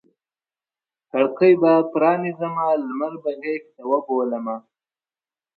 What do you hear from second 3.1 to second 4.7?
به غیږته وبولمه